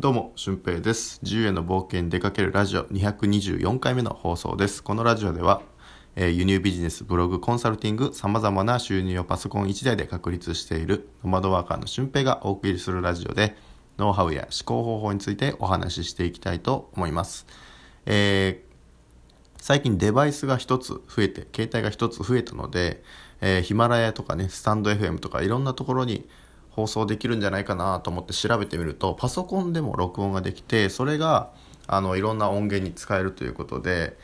[0.00, 1.20] どうも、俊平です。
[1.22, 4.82] 自由への冒険に出かけるラジオ224回目の放送です。
[4.82, 5.60] このラジオでは、
[6.16, 13.58] えー輸入ビジネス、ブログ、コンサルティング、様々な収入をパソコン1台で確立しているノマドワーカーの俊平がお送りするラジオで、
[13.98, 17.46] ノウハウや思考方法についてお話ししていきたいと思います。
[18.06, 18.70] えー
[19.60, 23.02] 最近デバイスが一つ増えて、携帯が一つ増えたので、
[23.42, 26.26] えヒマラヤとかね、スタンド FM とかいろんなところに
[26.80, 31.50] 放送できるんじゃないかなと思って調べてみると、パソコンでも録音ができて、それが、
[31.86, 34.16] あの、いろんな音源に使えるということで、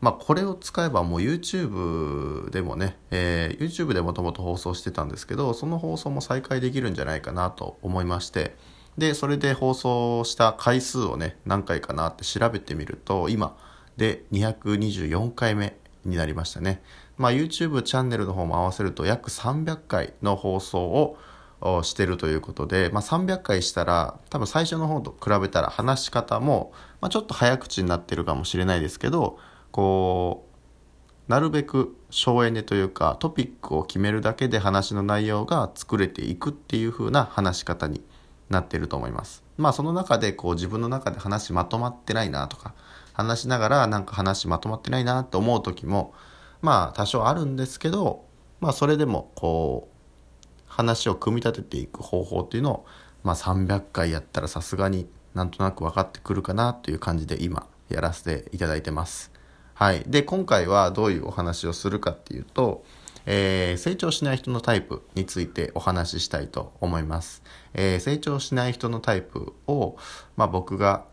[0.00, 8.56] まあ、これを使えばもう YouTube でもね、えー YouTube でもともと放送してたんですけど、その放送も再開できるんじゃないかなと思いまして、
[8.98, 13.56] で、それで放送した回数をね、何回かなって調べてみると、今
[13.96, 16.82] で224回目になりましたね。
[17.16, 21.16] まあ、YouTube チャンネルの方も合わせると約300回の放送を
[21.82, 29.38] してるということで、まあ、300回したら多分最初の方と比べたら話し方も、まあ、ちょっと早口になってるかもしれないですけど
[29.70, 38.02] こうなるべく省エネというかトピックを決めるだけで話の内容が作れていくっていう風な話し方に
[38.50, 39.42] なってると思います。
[39.56, 42.74] まあその中でこう自分の中で話まとまってないなとか
[43.14, 46.12] 話しながらなんか話まとまってないなと思う時も
[46.60, 48.24] まあ多少あるんですけど
[48.60, 49.93] まあそれでもこう
[50.76, 52.86] 話を組み立てていく方法っていうのを、
[53.22, 59.30] まあ、300回やったらさすがになんとなく分かってくるかなという感じで今やらせていただいてます。
[59.74, 60.02] はい。
[60.06, 62.84] で、今回はどういうお話をするかっていうと、
[63.26, 67.42] えー成長しない人のタイプについてお話ししたいと思います。
[67.72, 69.96] えー成長しない人のタイプを、
[70.36, 71.04] まあ、僕が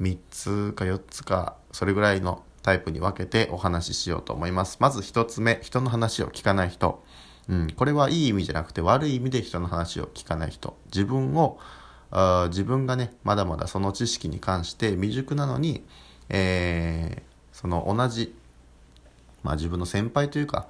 [0.00, 4.78] 3つか4つかそれぐらいのタイプに分けてお話ししようと思います。
[4.80, 7.02] まず1つ目、人の話を聞かない人。
[7.50, 10.78] うん、これはいい意味じゃなくて悪い意味で人の話を聞かない人。
[10.86, 11.58] 自分を、
[12.12, 15.84] あ自分がね、まだまだその知識に関して未熟なのに、
[16.28, 18.34] えーその同じ、
[19.42, 20.68] まあ自分の先輩というか、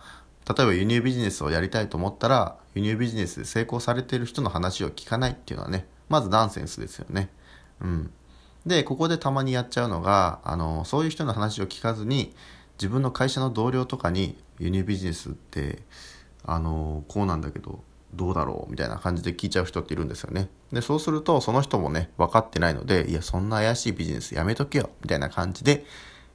[0.48, 7.28] 例えば輸入ビジネスをやりたいと思ったら、輸入ビジネスで成功されている人の話を聞かないっていうのはね、まずナンセンスですよね。
[7.80, 8.10] うん。
[8.66, 12.34] で、ここでたまにやっちゃうのが、あの、そういう人の話を聞かずに、
[12.76, 15.82] 自分の会社の同僚とかに、輸入ビジネスって、
[16.44, 17.82] あの、こうなんだけど、
[18.14, 20.48] どうだろうみたいな感じで聞いちゃう人っているんですよね。
[20.72, 25.84] で、そうすると、その人もね、分かってないので、いや、そんな怪しいビジネスやめとけよみたいな感じで、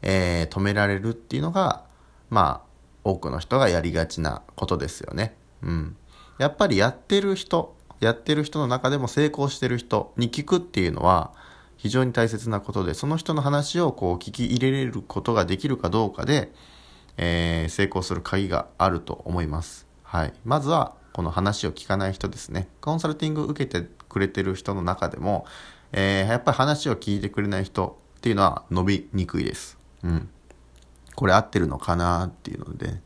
[0.02, 1.84] えー止められるっていうのが、
[2.30, 5.36] まあ、多くの人がやりがちなことですよね。
[5.62, 5.96] うん。
[6.38, 11.32] やっぱりやってる人、やってる人の中でも成功してる人に聞くっていうのは
[11.78, 16.52] 非常に大切なことで、その人の話をこう聞き入れれることができるかどうかで、
[17.18, 19.85] えー成功する鍵があると思います。
[20.06, 20.34] はい。
[20.46, 22.68] まずは、この話を聞かない人ですね。
[22.82, 25.46] コンサルティング受けてくれてる人の中でも、
[25.92, 29.78] えーやっぱり話を聞いてくれない人っていうのは伸びにくいです。
[30.04, 30.30] うん。
[31.16, 33.02] これ合ってるのかなっていうので、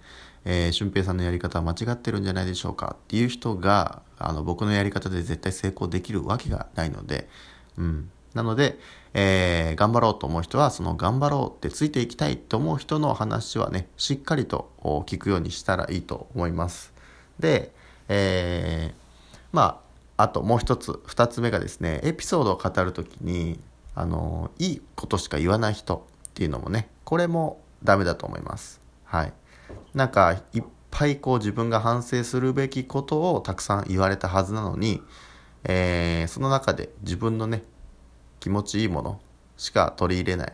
[0.46, 7.30] えー、俊平さんのやり方は間違ってるんじゃないでしょうかっていう人が、あの、僕のやり方で絶対成功できるわけがないので、
[7.78, 8.12] うん。
[8.34, 8.80] なので、
[9.14, 14.72] えー頑張ろうと思う人は、その頑張ろうってついていきたいと思う人の話はね、しっかりと
[15.08, 16.94] 聞くようにしたらいいと思います。
[17.40, 17.72] で、
[18.08, 19.10] えー
[19.52, 19.82] ま
[20.18, 23.60] あ、あともう一つ、二つ目がですね、エピソードを語るときに、
[23.96, 28.82] あの、いいことしか言わない人っていうのもね、これもダメだと思います。
[29.06, 29.34] はい。
[29.94, 35.02] なんか、いっぱいこう自分が反省するべきことをたくさん言われたはずなのに、
[35.64, 37.64] えーその中で自分のね、
[38.40, 39.20] 気持ちいいもの
[39.58, 40.54] しか取り入れない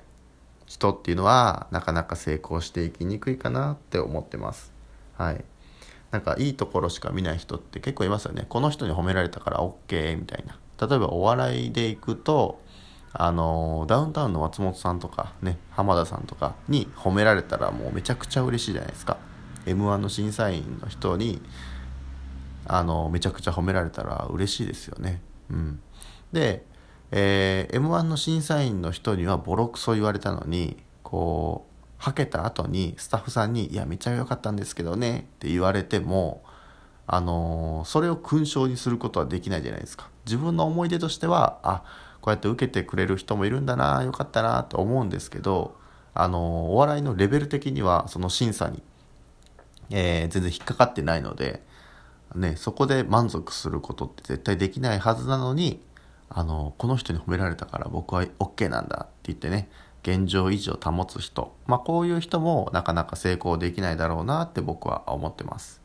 [0.66, 4.74] 人っていうのは、なかなか成功していきにくいかなって思ってます。
[5.18, 5.44] はい。
[6.12, 8.46] なんかいいところしか見ない人って結構いますよね。
[8.50, 10.58] この人に褒められたから OK みたいな。
[10.88, 12.62] 例えばお笑いで行くと、
[13.14, 19.18] あのダウンタウンの松本さんとかね、浜田さんとかに褒められたらもうめちゃくちゃ嬉しいじゃないですか。
[19.66, 21.42] M1 の審査員の人に、
[22.68, 25.22] あのめちゃくちゃ褒められたら嬉しいですよね。
[25.50, 25.80] うん。
[26.34, 26.66] で、
[27.12, 36.44] えー M1 の審査員の人にはボロクソ言われたのに、こう、はけた後にスタッフさんに、いや、めちゃ良かったんですけどねって言われても、
[37.08, 40.10] あのーそれを勲章にすることはできないじゃないですか。
[40.26, 41.84] 自分の思い出としては、あ、
[42.22, 45.76] こうやって受けてくれる人もいるんだな、よかったなと思うんですけど、
[46.14, 46.42] あのー
[46.72, 48.82] お笑いのレベル的には、その審査に、
[49.92, 51.64] えー全然引っかかってないので、
[52.36, 55.82] ね、そこで満足することって絶対できないはずなのに、
[56.30, 59.70] あの、この人に褒められたから僕は OK なんだって言ってね、
[60.04, 61.56] 現状維持を保つ人。
[61.66, 65.82] まあこういう人もなかなか成功できないだろうなって僕は思ってます。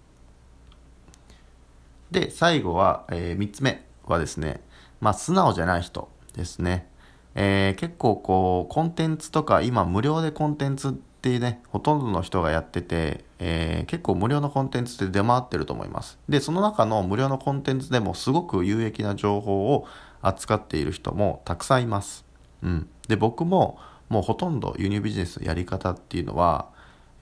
[2.10, 4.60] で、最後は、え3つ目はですね、
[5.00, 6.88] まあ素直じゃない人ですね。
[7.34, 16.18] えー、結構こう、コンテンツとか、今無料でコンテンツってね、ほとんどの人がやってて、えー、結構無料のコンテンツって出回ってると思います。
[16.28, 19.86] で、その中の無料のコンテンツでもすごく有益な情報を
[20.22, 22.24] 扱っている人もたくさんいます。
[22.62, 22.88] うん。
[23.08, 23.78] で、僕も
[24.08, 26.68] もうほとんど輸入ビジネスのやり方っていうのは、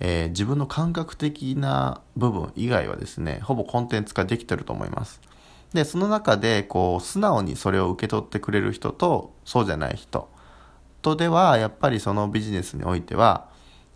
[0.01, 5.21] えー、自分の感覚的な部分以外はですね、ほぼコンテンツ化できてると思います。
[5.75, 10.31] で、その中で、こう、素直にそれを受け取ってくれる人と、そうじゃない人
[11.03, 13.49] とでは、やっぱりそのビジネスにおいては、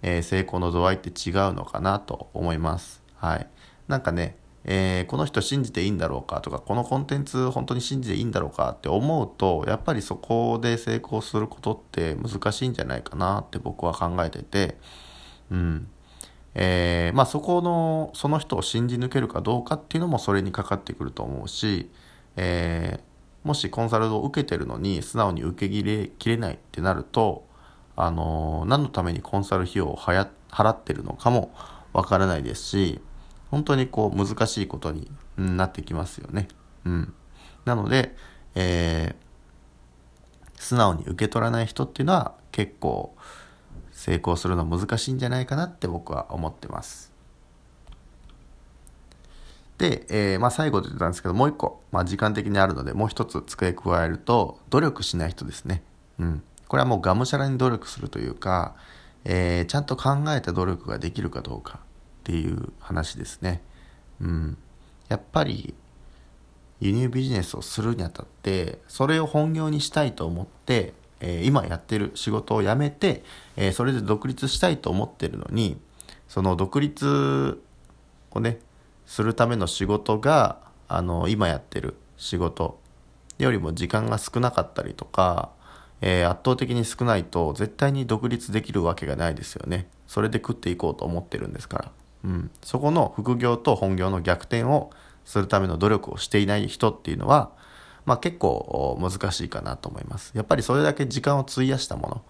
[0.03, 3.03] えー、成功の度合いって違うのかなと思います。
[3.17, 3.47] はい。
[3.89, 14.77] なんかね、えー、この人信じていいんだろうかとか、このコンテンツ本当に信じていいんだろうかって思うと、やっぱりそこで成功することって難しいんじゃないかなって僕は考えてて、
[15.51, 15.89] うん。
[16.55, 21.91] えー、まあそこの、その人を信じ抜けるかどうかっていうのもそれにかかってくると思うし、
[22.37, 27.45] えー、もしコンサルを受けてるのに素直に受け入れきれないってなると、
[27.97, 31.53] あのー、何のためにコンサル費用を払ってるのかも
[31.93, 33.01] わからないですし、
[33.53, 36.49] 本当にこう難しいことになってきますよね。
[36.87, 37.15] うん。
[37.67, 38.17] なので、
[38.55, 43.15] えー、素直に受け取らない人っていうのは結構、
[43.93, 47.13] 成功するの難しいんじゃないかなって僕は思ってます。
[49.77, 55.83] で、えー、まあ最後で言ったんですけど、もう一個、まあ時間的にあるので、もう一つ付け加えると、努力しない人ですね。
[56.19, 56.43] うん。
[56.69, 58.77] これはもうがむしゃらに努力するというか、
[59.25, 61.81] えー、ちゃんと考えた努力ができるかどうか
[62.23, 63.63] っていう話ですね。
[64.21, 64.57] うん。
[65.09, 65.75] やっぱり、
[66.81, 73.23] 輸入ビジネスをするにあたって、それを本業にしたいと思って、えー、今やってる仕事を辞めて、
[73.57, 75.79] えー、それで独立したいと思ってるのに
[76.29, 77.61] その独立
[78.33, 78.59] をね
[79.07, 80.59] するための仕事が
[80.89, 82.79] あの今やってる仕事
[83.39, 85.51] よりも時間が少なかったりとか、
[86.01, 91.93] えー、圧倒的に少ないと絶対に独立できるわけがないですよねそれで食っていこうと思ってるんですから、
[92.25, 94.91] うん、そこの副業と本業の逆転を
[95.25, 97.51] するための努力をしていない人っていうのは
[98.05, 100.33] まあ、結構難しいかなと思います。
[100.35, 102.23] やっぱりそれだけ時間を費やしたもの、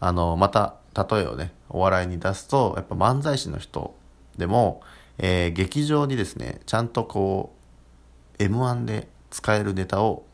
[0.00, 3.94] あの、また、例えをね、お笑いに出すと、やっぱ漫才師の人
[4.36, 4.82] でも、
[5.18, 7.54] えー、劇場にですね、ちゃんとこ
[8.38, 10.24] う、M1 で使えるネタを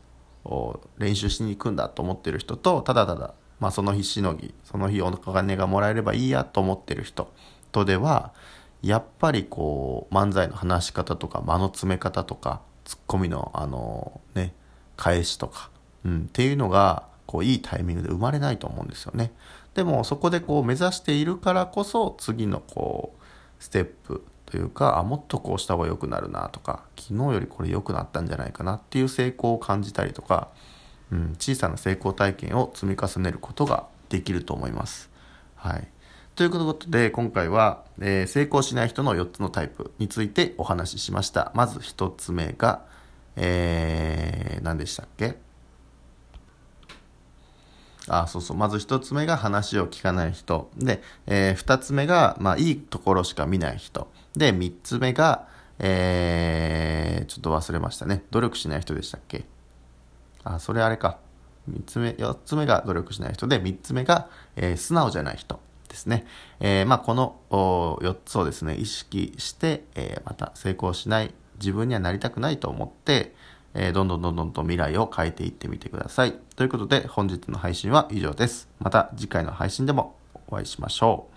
[0.97, 7.31] 練習しに行くんだと思ってる人と、ただただ、まあその日しのぎ、その日お金がもらえればいいやと思ってる人
[7.71, 8.33] とでは、
[8.81, 14.53] やっぱりこう、漫才の話し方とか、間の詰め方とか、ツッコミのあのね、
[15.01, 15.71] 返しとか、
[16.05, 19.31] うん、っていうのがこういいタイミングで生まれないと思うんですよね。
[19.73, 30.49] でもそこでこう目指しているからこそ次のこうステップというかあもっとこうした方が良くなるなとか昨日よりこれ良くなったんじゃないかなっていう成功を感じたりとか、
[31.11, 35.09] うん、小さな成功体験を積み重ねることができると思います。
[35.55, 35.87] はい。
[36.41, 41.51] ということで今回は、えー、成功しない人の4つのタイプについてお話ししました。
[41.53, 42.81] まず1つ目が
[43.35, 45.35] えー、何でしたっけ？
[48.07, 48.57] あ、そうそう。
[48.57, 50.71] まず一つ目が話を聞かない人。
[50.75, 54.07] で、えー、二つ目が、まあ、いいところしか見ない人。
[54.35, 55.47] で、三つ目が、
[55.77, 58.23] えー、ちょっと忘れましたね。
[58.31, 59.45] 努力しない人でしたっけ？
[60.43, 61.19] あ、それあれか。
[61.67, 65.59] 三つ目、四つ目が努力しない人で、三つ目が、えー、素直じゃない人
[65.91, 66.25] ですね。
[66.59, 73.35] えー、まあ、この四つをですね、意識して、えー、また成功しない自分にはなりたくないと思って、
[73.73, 76.33] えー、どんどんどんどんと未来を変えていってみてください。
[76.55, 78.69] ということで本日の配信は以上です。
[78.79, 80.15] また次回の配信でも
[80.47, 81.35] お会いしましょう。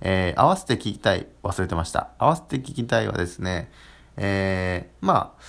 [0.00, 2.10] えー、合わせて聞きたい、忘れてました。
[2.18, 3.70] 合わせて聞きたいはですね、
[4.16, 5.42] えー、まあ、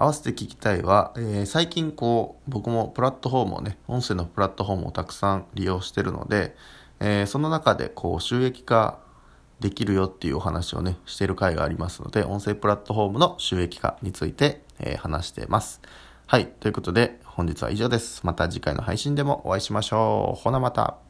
[0.00, 6.56] 合わせて聞きたいは、えー、最近こう、僕もプラットフォームをね、音声のプラットフォームをたくさん利用してるので、
[7.00, 8.98] えー、その中でこう、収益化
[9.60, 15.82] できるよっていうお話をね、してる回がありますので、音声プラットフォームの収益化について、えー、話してます。
[16.26, 16.46] はい。
[16.46, 18.22] ということで、本日は以上です。
[18.24, 20.40] また次回の配信でもお会いしましょう。
[20.40, 21.09] ほなまた。